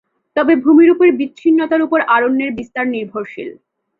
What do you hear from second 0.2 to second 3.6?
তবে ভূমিরূপের বিচ্ছিন্নতার উপর অরণ্যের বিস্তার নির্ভরশীল।